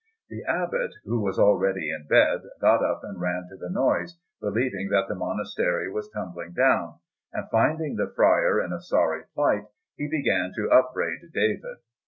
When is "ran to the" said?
3.21-3.69